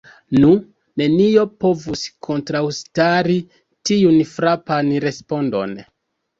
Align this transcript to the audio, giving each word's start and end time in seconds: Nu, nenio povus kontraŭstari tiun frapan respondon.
Nu, 0.43 0.47
nenio 1.01 1.43
povus 1.65 2.07
kontraŭstari 2.29 3.37
tiun 3.91 4.21
frapan 4.35 4.93
respondon. 5.09 5.81